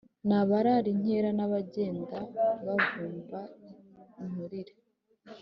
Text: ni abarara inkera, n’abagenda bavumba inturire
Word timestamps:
ni 0.27 0.35
abarara 0.41 0.87
inkera, 0.93 1.29
n’abagenda 1.37 2.17
bavumba 2.65 3.39
inturire 4.21 4.73